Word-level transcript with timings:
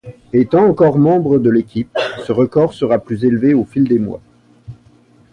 Étant 0.33 0.65
encore 0.67 0.97
membre 0.97 1.37
de 1.37 1.51
l'équipe, 1.51 1.95
ce 2.25 2.31
record 2.31 2.73
sera 2.73 2.97
plus 2.97 3.23
élevé 3.23 3.53
au 3.53 3.65
fil 3.65 3.83
des 3.83 3.99
mois. 3.99 4.19